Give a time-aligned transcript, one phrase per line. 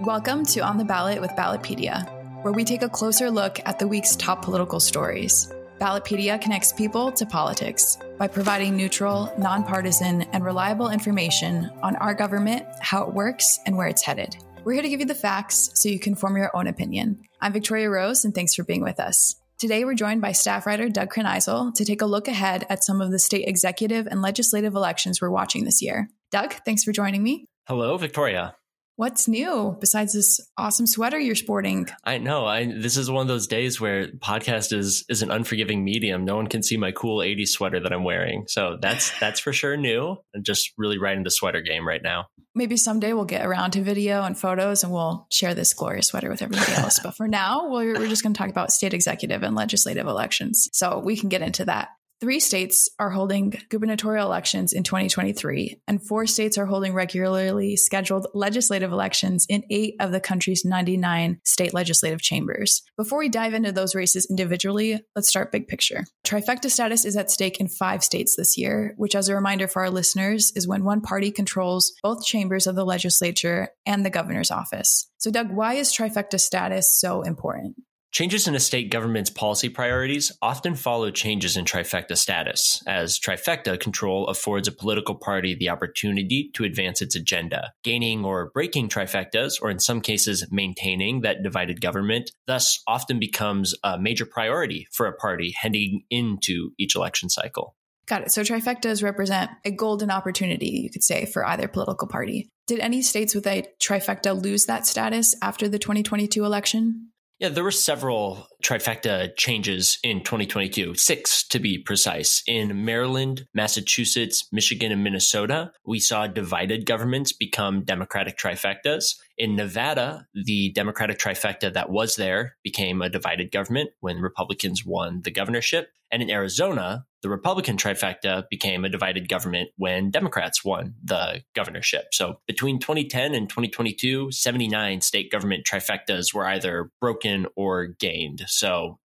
[0.00, 2.10] Welcome to On the Ballot with Ballotpedia,
[2.42, 5.48] where we take a closer look at the week's top political stories.
[5.80, 12.66] Ballotpedia connects people to politics by providing neutral, nonpartisan, and reliable information on our government,
[12.80, 14.36] how it works, and where it's headed.
[14.64, 17.22] We're here to give you the facts so you can form your own opinion.
[17.40, 19.36] I'm Victoria Rose, and thanks for being with us.
[19.58, 23.00] Today, we're joined by staff writer Doug Kronaizl to take a look ahead at some
[23.00, 26.08] of the state executive and legislative elections we're watching this year.
[26.32, 27.46] Doug, thanks for joining me.
[27.68, 28.56] Hello, Victoria.
[28.96, 31.88] What's new besides this awesome sweater you're sporting?
[32.04, 32.46] I know.
[32.46, 36.24] I this is one of those days where podcast is is an unforgiving medium.
[36.24, 38.44] No one can see my cool 80s sweater that I'm wearing.
[38.46, 40.16] So that's that's for sure new.
[40.32, 42.26] I'm just really riding the sweater game right now.
[42.54, 46.30] Maybe someday we'll get around to video and photos and we'll share this glorious sweater
[46.30, 47.00] with everybody else.
[47.02, 50.68] but for now, we're, we're just going to talk about state executive and legislative elections.
[50.72, 51.88] So we can get into that.
[52.24, 58.28] Three states are holding gubernatorial elections in 2023, and four states are holding regularly scheduled
[58.32, 62.82] legislative elections in eight of the country's 99 state legislative chambers.
[62.96, 66.06] Before we dive into those races individually, let's start big picture.
[66.26, 69.82] Trifecta status is at stake in five states this year, which, as a reminder for
[69.82, 74.50] our listeners, is when one party controls both chambers of the legislature and the governor's
[74.50, 75.10] office.
[75.18, 77.76] So, Doug, why is trifecta status so important?
[78.14, 83.76] Changes in a state government's policy priorities often follow changes in trifecta status, as trifecta
[83.80, 87.72] control affords a political party the opportunity to advance its agenda.
[87.82, 93.74] Gaining or breaking trifectas, or in some cases maintaining that divided government, thus often becomes
[93.82, 97.74] a major priority for a party heading into each election cycle.
[98.06, 98.32] Got it.
[98.32, 102.48] So trifectas represent a golden opportunity, you could say, for either political party.
[102.68, 107.10] Did any states with a trifecta lose that status after the 2022 election?
[107.44, 112.42] Yeah, there were several trifecta changes in 2022, six to be precise.
[112.46, 119.16] In Maryland, Massachusetts, Michigan, and Minnesota, we saw divided governments become Democratic trifectas.
[119.36, 125.22] In Nevada, the Democratic trifecta that was there became a divided government when Republicans won
[125.22, 125.88] the governorship.
[126.12, 132.08] And in Arizona, the Republican trifecta became a divided government when Democrats won the governorship.
[132.12, 138.44] So between 2010 and 2022, 79 state government trifectas were either broken or gained.
[138.46, 139.00] So,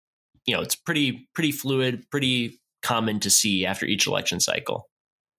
[0.45, 4.89] you know, it's pretty, pretty fluid, pretty common to see after each election cycle.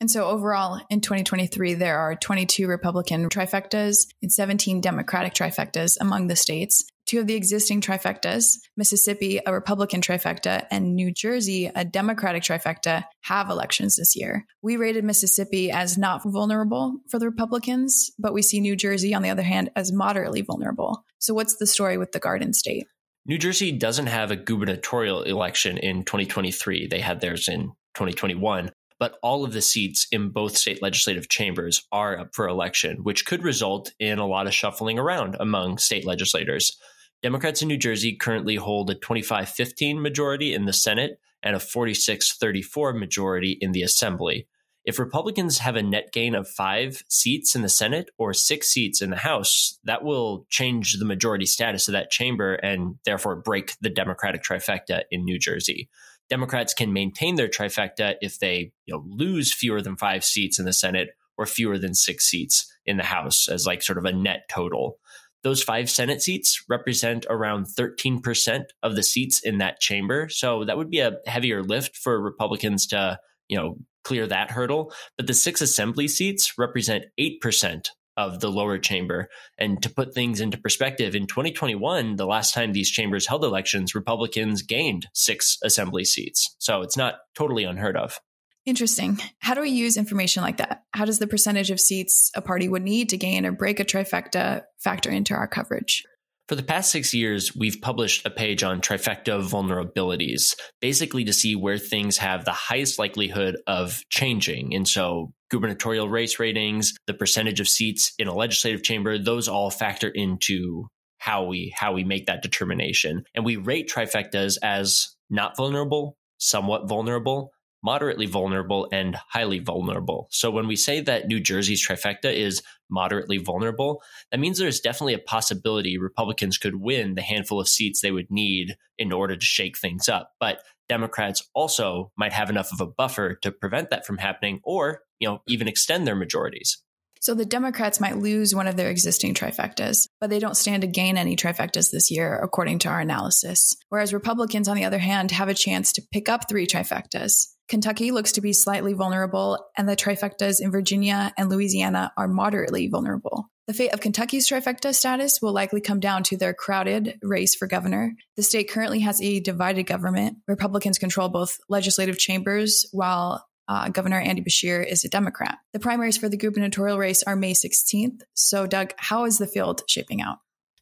[0.00, 6.27] And so overall in 2023, there are 22 Republican trifectas and 17 Democratic trifectas among
[6.27, 6.87] the states.
[7.05, 13.05] Two of the existing trifectas, Mississippi, a Republican trifecta, and New Jersey, a Democratic trifecta,
[13.22, 14.47] have elections this year.
[14.62, 19.22] We rated Mississippi as not vulnerable for the Republicans, but we see New Jersey, on
[19.22, 21.05] the other hand, as moderately vulnerable.
[21.19, 22.87] So what's the story with the Garden State?
[23.27, 26.87] New Jersey doesn't have a gubernatorial election in 2023.
[26.87, 31.88] They had theirs in 2021 but all of the seats in both state legislative chambers
[31.91, 36.06] are up for election, which could result in a lot of shuffling around among state
[36.06, 36.77] legislators.
[37.22, 41.60] Democrats in New Jersey currently hold a 25 15 majority in the Senate and a
[41.60, 44.47] 46 34 majority in the Assembly.
[44.84, 49.03] If Republicans have a net gain of five seats in the Senate or six seats
[49.03, 53.75] in the House, that will change the majority status of that chamber and therefore break
[53.81, 55.89] the Democratic trifecta in New Jersey.
[56.30, 60.64] Democrats can maintain their trifecta if they you know, lose fewer than five seats in
[60.64, 64.12] the Senate or fewer than six seats in the House as like sort of a
[64.12, 64.98] net total.
[65.42, 70.28] Those five Senate seats represent around 13% of the seats in that chamber.
[70.28, 73.18] So that would be a heavier lift for Republicans to,
[73.48, 74.92] you know, clear that hurdle.
[75.16, 77.88] But the six assembly seats represent 8%
[78.26, 79.28] of the lower chamber.
[79.58, 83.94] And to put things into perspective, in 2021, the last time these chambers held elections,
[83.94, 86.54] Republicans gained six assembly seats.
[86.59, 88.20] So it's not totally unheard of.
[88.66, 89.19] Interesting.
[89.38, 90.82] How do we use information like that?
[90.92, 93.84] How does the percentage of seats a party would need to gain or break a
[93.84, 96.04] trifecta factor into our coverage?
[96.50, 101.55] For the past six years, we've published a page on trifecta vulnerabilities, basically to see
[101.55, 104.75] where things have the highest likelihood of changing.
[104.75, 109.71] And so, gubernatorial race ratings, the percentage of seats in a legislative chamber, those all
[109.71, 110.89] factor into
[111.19, 113.22] how we how we make that determination.
[113.33, 120.28] And we rate trifectas as not vulnerable, somewhat vulnerable, moderately vulnerable and highly vulnerable.
[120.30, 125.15] So when we say that New Jersey's trifecta is moderately vulnerable, that means there's definitely
[125.15, 129.44] a possibility Republicans could win the handful of seats they would need in order to
[129.44, 130.32] shake things up.
[130.38, 135.03] But Democrats also might have enough of a buffer to prevent that from happening or,
[135.18, 136.83] you know, even extend their majorities.
[137.21, 140.09] So the Democrats might lose one of their existing trifectas.
[140.21, 143.77] but they don't stand to gain any trifectas this year, according to our analysis.
[143.89, 147.49] Whereas Republicans, on the other hand, have a chance to pick up three trifectas.
[147.69, 152.89] Kentucky looks to be slightly vulnerable, and the trifectas in Virginia and Louisiana are moderately
[152.89, 153.51] vulnerable.
[153.67, 157.69] The fate of Kentucky's trifecta status will likely come down to their crowded race for
[157.69, 158.15] governor.
[158.37, 160.39] The state currently has a divided government.
[160.49, 165.59] Republicans control both legislative chambers, while uh, Governor Andy Beshear is a Democrat.
[165.72, 168.22] The primaries for the gubernatorial race are May 16th.
[168.34, 170.39] So, Doug, how is the field shaping out?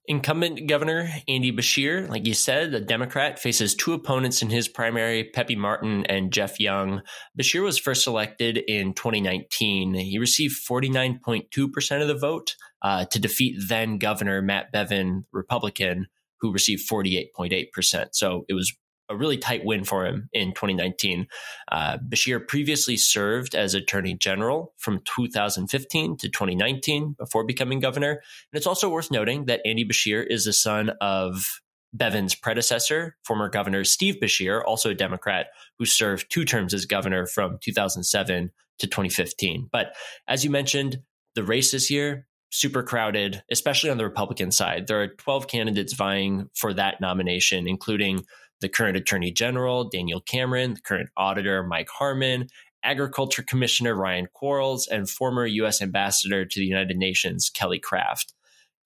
[0.07, 5.25] Incumbent Governor Andy Beshear, like you said, a Democrat, faces two opponents in his primary,
[5.25, 7.03] Peppy Martin and Geoff Young.
[7.39, 9.93] Beshear was first elected in 2019.
[9.93, 16.07] He received 49.2% of the vote uh, to defeat then Governor Matt Bevin, Republican,
[16.41, 18.09] who received 48.8%.
[18.13, 18.75] So it was
[19.09, 21.27] a really tight win for him in 2019.
[21.71, 28.11] Uh, Beshear previously served as Attorney General from 2015 to 2019 before becoming governor.
[28.13, 28.21] And
[28.53, 31.61] it's also worth noting that Andy Beshear is the son of
[31.93, 35.47] Bevin's predecessor, former Governor Steve Beshear, also a Democrat,
[35.79, 39.69] who served two terms as governor from 2007 to 2015.
[39.73, 39.95] But
[40.27, 40.99] as you mentioned,
[41.35, 44.87] the race this year, super crowded, especially on the Republican side.
[44.87, 48.25] There are 12 candidates vying for that nomination, including
[48.61, 52.49] the current Attorney General, Daniel Cameron, the current Auditor, Mike Harmon,
[52.83, 55.83] Agriculture Commissioner Ryan Quarles, and former U.S.
[55.83, 58.35] Ambassador to the United Nations, Kelly Craft.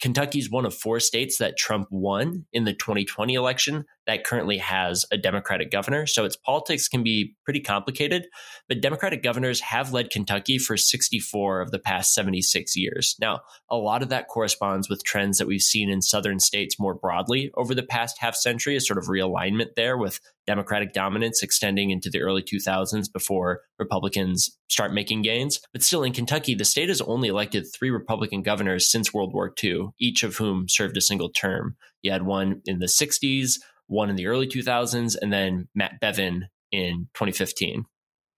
[0.00, 4.58] Kentucky is one of four states that Trump won in the 2020 election that currently
[4.58, 6.06] has a Democratic governor.
[6.06, 8.26] So its politics can be pretty complicated.
[8.68, 13.16] But Democratic governors have led Kentucky for 64 of the past 76 years.
[13.20, 13.40] Now,
[13.70, 17.50] a lot of that corresponds with trends that we've seen in southern states more broadly
[17.56, 22.10] over the past half century, a sort of realignment there with Democratic dominance extending into
[22.10, 25.60] the early 2000s before Republicans start making gains.
[25.72, 29.52] But still, in Kentucky, the state has only elected three Republican governors since World War
[29.62, 31.76] II, each of whom served a single term.
[32.02, 33.58] You had one in the 60s,
[33.92, 37.84] one in the early 2000s, and then Matt Bevin in 2015.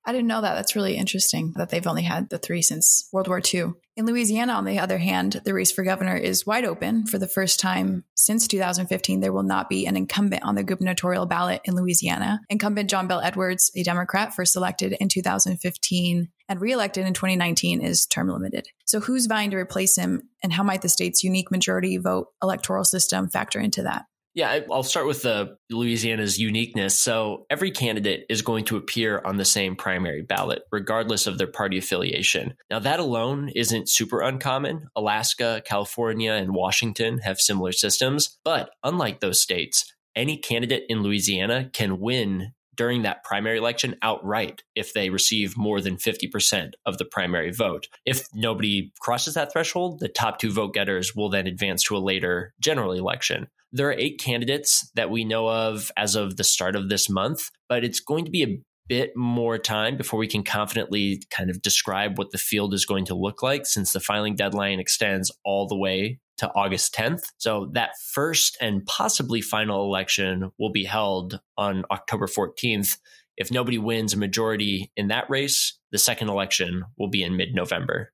[0.06, 0.55] I didn't know that.
[0.55, 3.73] That's really interesting that they've only had the three since World War II.
[3.97, 7.06] In Louisiana, on the other hand, the race for governor is wide open.
[7.06, 11.25] For the first time since 2015, there will not be an incumbent on the gubernatorial
[11.25, 12.41] ballot in Louisiana.
[12.51, 18.05] Incumbent John Bel Edwards, a Democrat, first elected in 2015 and reelected in 2019, is
[18.05, 18.67] term limited.
[18.85, 22.85] So, who's vying to replace him, and how might the state's unique majority vote electoral
[22.85, 24.05] system factor into that?
[24.35, 26.99] Yeah, I'll start with the Louisiana's uniqueness.
[26.99, 31.47] So every candidate is going to appear on the same primary ballot, regardless of their
[31.47, 32.55] party affiliation.
[32.69, 34.89] Now, that alone isn't super uncommon.
[34.97, 38.37] Alaska, California, and Washington have similar systems.
[38.45, 44.62] But unlike those states, any candidate in Louisiana can win during that primary election outright
[44.75, 47.88] if they receive more than 50% of the primary vote.
[48.05, 51.99] If nobody crosses that threshold, the top two vote getters will then advance to a
[51.99, 53.49] later general election.
[53.73, 57.50] There are eight candidates that we know of as of the start of this month,
[57.69, 61.62] but it's going to be a bit more time before we can confidently kind of
[61.62, 65.67] describe what the field is going to look like since the filing deadline extends all
[65.67, 67.23] the way to August 10th.
[67.39, 72.99] So that first and possibly final election will be held on October 14th.
[73.37, 77.55] If nobody wins a majority in that race, the second election will be in mid
[77.55, 78.13] November.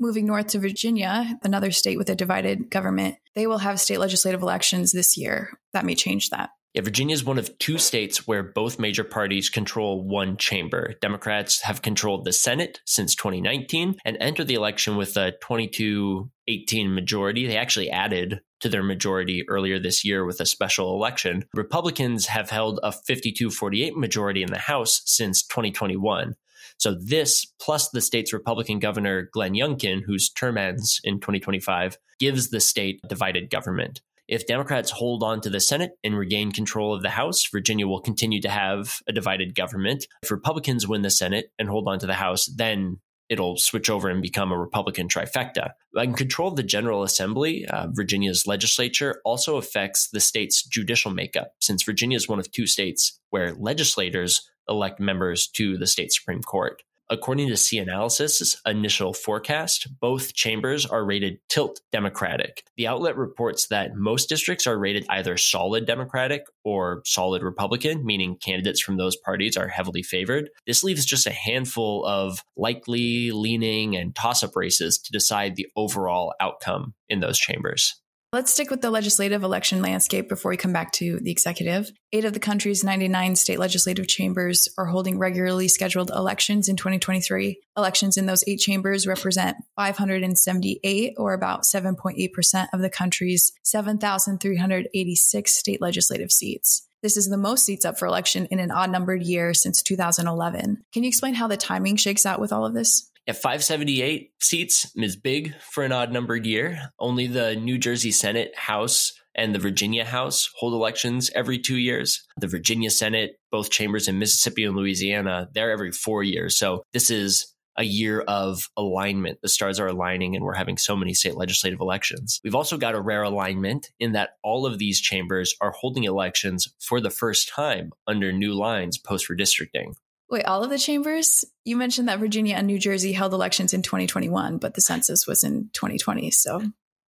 [0.00, 4.42] Moving north to Virginia, another state with a divided government, they will have state legislative
[4.42, 5.58] elections this year.
[5.74, 6.50] That may change that.
[6.74, 10.94] Yeah, Virginia is one of two states where both major parties control one chamber.
[11.02, 16.94] Democrats have controlled the Senate since 2019 and entered the election with a 22 18
[16.94, 17.46] majority.
[17.46, 21.44] They actually added to their majority earlier this year with a special election.
[21.54, 26.34] Republicans have held a 52 48 majority in the House since 2021.
[26.78, 32.50] So this plus the state's Republican governor, Glenn Youngkin, whose term ends in 2025, gives
[32.50, 34.00] the state divided government.
[34.28, 38.00] If Democrats hold on to the Senate and regain control of the House, Virginia will
[38.00, 40.06] continue to have a divided government.
[40.22, 43.00] If Republicans win the Senate and hold on to the House, then
[43.32, 45.70] it'll switch over and become a Republican trifecta.
[45.94, 51.54] And control of the General Assembly, uh, Virginia's legislature, also affects the state's judicial makeup,
[51.58, 56.42] since Virginia is one of two states where legislators elect members to the state Supreme
[56.42, 56.82] Court.
[57.12, 62.64] According to CNalysis's initial forecast, both chambers are rated tilt Democratic.
[62.78, 68.38] The outlet reports that most districts are rated either solid Democratic or solid Republican, meaning
[68.42, 70.48] candidates from those parties are heavily favored.
[70.66, 75.66] This leaves just a handful of likely, leaning, and toss up races to decide the
[75.76, 78.01] overall outcome in those chambers.
[78.34, 81.92] Let's stick with the legislative election landscape before we come back to the executive.
[82.14, 87.60] Eight of the country's 99 state legislative chambers are holding regularly scheduled elections in 2023.
[87.76, 95.82] Elections in those eight chambers represent 578, or about 7.8% of the country's 7,386 state
[95.82, 96.88] legislative seats.
[97.02, 100.84] This is the most seats up for election in an odd numbered year since 2011.
[100.90, 103.10] Can you explain how the timing shakes out with all of this?
[103.28, 106.90] At 578 seats is big for an odd numbered year.
[106.98, 112.26] Only the New Jersey Senate, House, and the Virginia House hold elections every two years.
[112.36, 116.58] The Virginia Senate, both chambers in Mississippi and Louisiana, they're every four years.
[116.58, 119.38] So this is a year of alignment.
[119.40, 122.40] The stars are aligning and we're having so many state legislative elections.
[122.44, 126.68] We've also got a rare alignment in that all of these chambers are holding elections
[126.80, 129.94] for the first time under new lines post redistricting.
[130.32, 131.44] Wait, all of the chambers?
[131.66, 135.44] You mentioned that Virginia and New Jersey held elections in 2021, but the census was
[135.44, 136.30] in 2020.
[136.30, 136.62] So,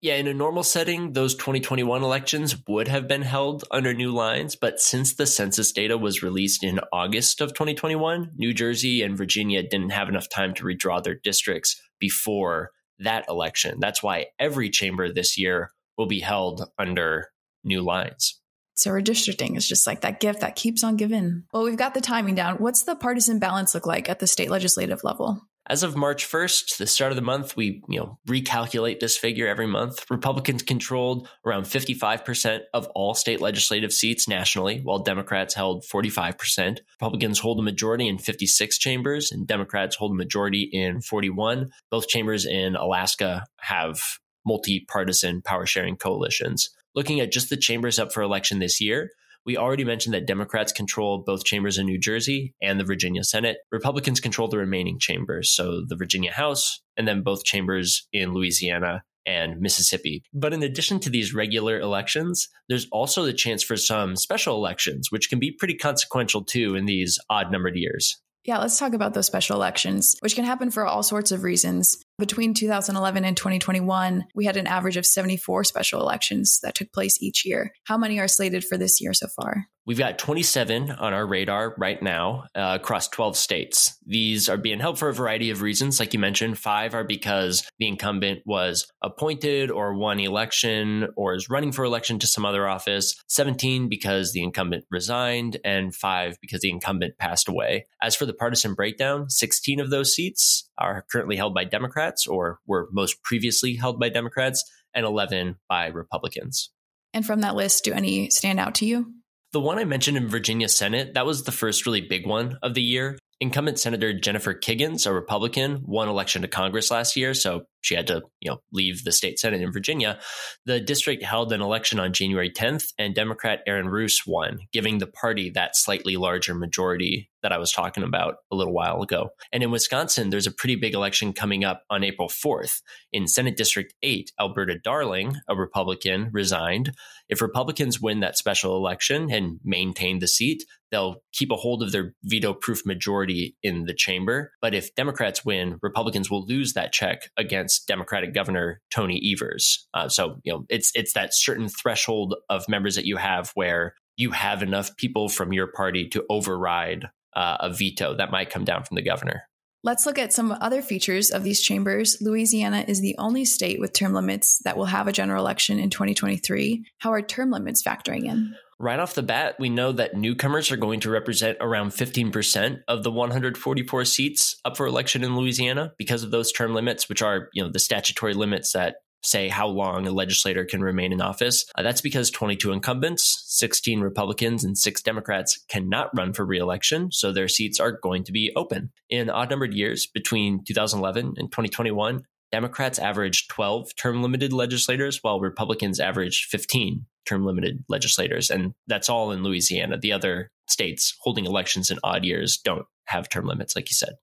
[0.00, 4.54] yeah, in a normal setting, those 2021 elections would have been held under new lines.
[4.54, 9.64] But since the census data was released in August of 2021, New Jersey and Virginia
[9.64, 12.70] didn't have enough time to redraw their districts before
[13.00, 13.80] that election.
[13.80, 17.30] That's why every chamber this year will be held under
[17.64, 18.38] new lines.
[18.78, 21.42] So redistricting is just like that gift that keeps on giving.
[21.52, 22.58] Well, we've got the timing down.
[22.58, 25.42] What's the partisan balance look like at the state legislative level?
[25.66, 29.49] As of March 1st, the start of the month, we, you know, recalculate this figure
[29.49, 30.08] every month.
[30.08, 36.78] Republicans controlled around 55% of all state legislative seats nationally, while Democrats held 45%.
[37.00, 41.70] Republicans hold a majority in 56 chambers and Democrats hold a majority in 41.
[41.90, 44.00] Both chambers in Alaska have
[44.47, 49.12] multi-partisan power sharing coalitions looking at just the chambers up for election this year,
[49.47, 53.59] we already mentioned that Democrats control both chambers in New Jersey and the Virginia Senate.
[53.71, 59.05] Republicans control the remaining chambers, so the Virginia House and then both chambers in Louisiana
[59.25, 60.25] and Mississippi.
[60.35, 65.12] But in addition to these regular elections, there's also the chance for some special elections,
[65.12, 68.21] which can be pretty consequential too in these odd numbered years.
[68.45, 72.02] Yeah, let's talk about those special elections, which can happen for all sorts of reasons.
[72.18, 77.22] Between 2011 and 2021, we had an average of 74 special elections that took place
[77.22, 77.72] each year.
[77.84, 79.66] How many are slated for this year so far?
[79.87, 83.96] We've got 27 on our radar right now uh, across 12 states.
[84.04, 86.00] These are being held for a variety of reasons.
[86.00, 91.48] Like you mentioned, five are because the incumbent was appointed or won election or is
[91.48, 96.60] running for election to some other office, 17 because the incumbent resigned, and five because
[96.60, 97.87] the incumbent passed away.
[98.02, 102.61] As for the partisan breakdown, 16 of those seats are currently held by Democrats or
[102.66, 106.70] were most previously held by Democrats, and 11 by Republicans.
[107.12, 109.12] And from that list, do any stand out to you?
[109.52, 112.75] The one I mentioned in Virginia Senate, that was the first really big one of
[112.75, 113.18] the year.
[113.40, 118.06] Incumbent Senator Jennifer Kiggans, a Republican, won election to Congress last year, so she had
[118.08, 120.18] to, you know, leave the state senate in Virginia.
[120.66, 125.06] The district held an election on January 10th, and Democrat Aaron Rouse won, giving the
[125.06, 129.30] party that slightly larger majority that I was talking about a little while ago.
[129.52, 132.82] And in Wisconsin, there's a pretty big election coming up on April 4th.
[133.12, 136.92] In Senate District 8, Alberta Darling, a Republican, resigned.
[137.28, 141.92] If Republicans win that special election and maintain the seat, they'll keep a hold of
[141.92, 144.52] their veto proof majority in the chamber.
[144.61, 147.30] But if Democrats win, Republicans will lose that check
[147.68, 149.87] against Democratic Governor Tony Evers.
[149.92, 153.94] Uh, so, you know, it's it's that certain threshold of members that you have where
[154.16, 157.04] you have enough people from your party to override
[157.37, 159.42] uh, a veto that might come down from the governor.
[159.85, 162.16] Let's look at some other features of these chambers.
[162.20, 165.88] Louisiana is the only state with term limits that will have a general election in
[165.88, 166.85] 2023.
[166.99, 168.54] How are term limits factoring in?
[168.80, 173.02] Right off the bat, we know that newcomers are going to represent around 15% of
[173.02, 177.49] the 144 seats up for election in Louisiana because of those term limits, which are,
[177.52, 181.66] you know, the statutory limits that say how long a legislator can remain in office.
[181.75, 187.32] Uh, that's because 22 incumbents, 16 Republicans, and six Democrats cannot run for reelection, so
[187.32, 188.90] their seats are going to be open.
[189.10, 195.40] In odd numbered years between 2011 and 2021, Democrats averaged 12 term limited legislators, while
[195.40, 198.50] Republicans averaged 15 term limited legislators.
[198.50, 199.98] And that's all in Louisiana.
[199.98, 204.14] The other states holding elections in odd years don't have term limits, like you said.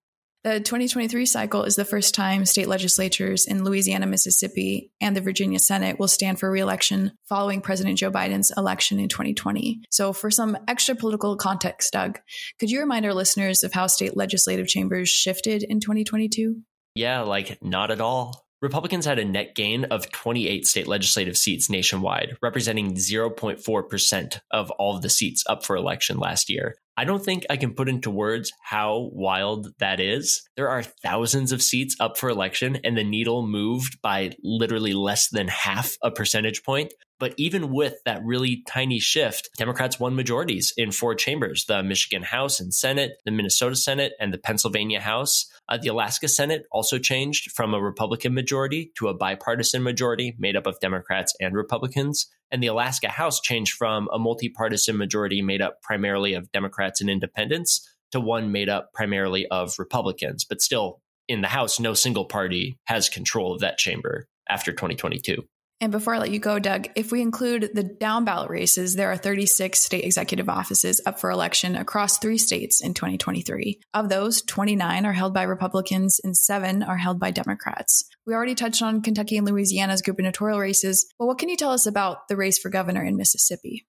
[0.46, 5.58] The 2023 cycle is the first time state legislatures in Louisiana, Mississippi, and the Virginia
[5.58, 9.82] Senate will stand for reelection following President Joe Biden's election in 2020.
[9.90, 12.20] So, for some extra political context, Doug,
[12.60, 16.58] could you remind our listeners of how state legislative chambers shifted in 2022?
[16.94, 18.46] Yeah, like not at all.
[18.62, 24.96] Republicans had a net gain of 28 state legislative seats nationwide, representing 0.4% of all
[24.96, 26.76] of the seats up for election last year.
[26.98, 30.48] I don't think I can put into words how wild that is.
[30.56, 35.30] There are thousands of seats up for election, and the needle moved by literally less
[35.30, 36.94] than half a percentage point.
[37.20, 42.24] But even with that really tiny shift, Democrats won majorities in four chambers the Michigan
[42.24, 45.46] House and Senate, the Minnesota Senate, and the Pennsylvania House.
[45.70, 50.56] Uh, the Alaska Senate also changed from a Republican majority to a bipartisan majority made
[50.56, 52.28] up of Democrats and Republicans.
[52.56, 57.10] And the Alaska House changed from a multi-partisan majority made up primarily of Democrats and
[57.10, 60.46] independents to one made up primarily of Republicans.
[60.46, 65.44] But still, in the House, no single party has control of that chamber after 2022.
[65.82, 69.12] And before I let you go, Doug, if we include the down ballot races, there
[69.12, 73.82] are 36 state executive offices up for election across three states in 2023.
[73.94, 78.06] Of those, 29 are held by Republicans and seven are held by Democrats.
[78.26, 81.86] We already touched on Kentucky and Louisiana's gubernatorial races, but what can you tell us
[81.86, 83.86] about the race for governor in Mississippi?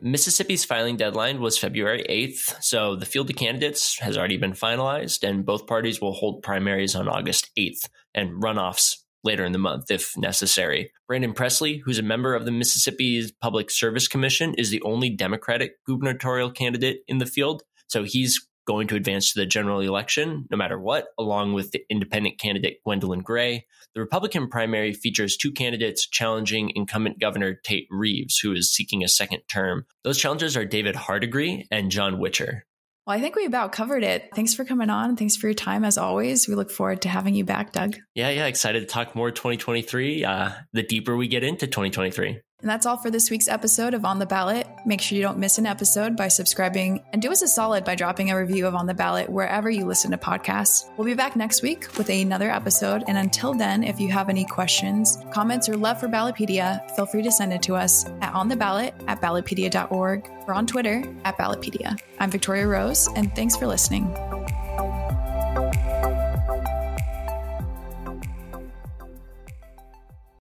[0.00, 5.26] Mississippi's filing deadline was February 8th, so the field of candidates has already been finalized,
[5.26, 9.90] and both parties will hold primaries on August 8th and runoffs later in the month
[9.90, 10.92] if necessary.
[11.06, 15.84] Brandon Presley, who's a member of the Mississippi Public Service Commission, is the only Democratic
[15.86, 17.62] gubernatorial candidate in the field.
[17.88, 21.80] So he's going to advance to the general election no matter what, along with the
[21.88, 23.64] independent candidate Gwendolyn Gray.
[23.94, 29.08] The Republican primary features two candidates challenging incumbent Governor Tate Reeves, who is seeking a
[29.08, 29.86] second term.
[30.04, 32.66] Those challengers are David Hardigree and John Witcher.
[33.08, 34.28] Well, I think we about covered it.
[34.34, 35.16] Thanks for coming on.
[35.16, 36.46] Thanks for your time as always.
[36.46, 37.96] We look forward to having you back, Doug.
[38.14, 38.44] Yeah, yeah.
[38.44, 40.26] Excited to talk more 2023.
[40.26, 42.42] Uh, the deeper we get into 2023.
[42.60, 44.66] And that's all for this week's episode of On the Ballot.
[44.84, 47.94] Make sure you don't miss an episode by subscribing and do us a solid by
[47.94, 50.90] dropping a review of On the Ballot wherever you listen to podcasts.
[50.96, 53.04] We'll be back next week with another episode.
[53.06, 57.22] And until then, if you have any questions, comments, or love for Ballotpedia, feel free
[57.22, 61.96] to send it to us at ontheballot at ballotpedia.org or on Twitter at Ballotpedia.
[62.18, 64.12] I'm Victoria Rose, and thanks for listening.